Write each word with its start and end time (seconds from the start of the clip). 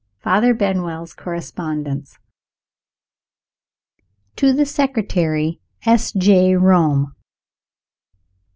FATHER 0.23 0.55
BENWELL'S 0.55 1.13
CORRESPONDENCE. 1.13 2.17
_To 4.35 4.57
the 4.57 4.65
Secretary, 4.65 5.61
S. 5.85 6.11
J., 6.13 6.55
Rome. 6.55 7.13